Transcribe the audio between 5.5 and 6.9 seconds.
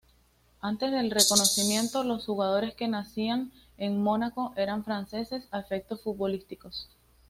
a efectos futbolísticos.